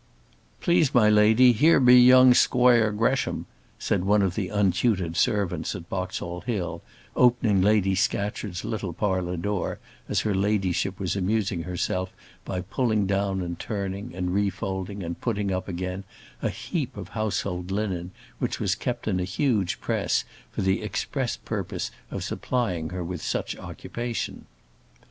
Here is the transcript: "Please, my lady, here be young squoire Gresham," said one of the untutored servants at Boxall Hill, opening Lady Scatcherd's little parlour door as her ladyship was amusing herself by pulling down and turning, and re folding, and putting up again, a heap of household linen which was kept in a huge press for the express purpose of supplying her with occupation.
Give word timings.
"Please, 0.61 0.95
my 0.95 1.11
lady, 1.11 1.53
here 1.53 1.79
be 1.79 1.93
young 2.01 2.33
squoire 2.33 2.91
Gresham," 2.91 3.45
said 3.77 4.03
one 4.03 4.23
of 4.23 4.33
the 4.33 4.47
untutored 4.49 5.15
servants 5.15 5.75
at 5.75 5.89
Boxall 5.89 6.41
Hill, 6.41 6.81
opening 7.15 7.61
Lady 7.61 7.93
Scatcherd's 7.93 8.65
little 8.65 8.93
parlour 8.93 9.37
door 9.37 9.77
as 10.09 10.21
her 10.21 10.33
ladyship 10.33 10.99
was 10.99 11.15
amusing 11.15 11.61
herself 11.61 12.11
by 12.45 12.61
pulling 12.61 13.05
down 13.05 13.43
and 13.43 13.59
turning, 13.59 14.15
and 14.15 14.33
re 14.33 14.49
folding, 14.49 15.03
and 15.03 15.21
putting 15.21 15.51
up 15.51 15.67
again, 15.67 16.03
a 16.41 16.49
heap 16.49 16.97
of 16.97 17.09
household 17.09 17.69
linen 17.69 18.09
which 18.39 18.59
was 18.59 18.73
kept 18.73 19.07
in 19.07 19.19
a 19.19 19.23
huge 19.23 19.79
press 19.79 20.25
for 20.51 20.63
the 20.63 20.81
express 20.81 21.37
purpose 21.37 21.91
of 22.09 22.23
supplying 22.23 22.89
her 22.89 23.03
with 23.03 23.21
occupation. 23.59 24.47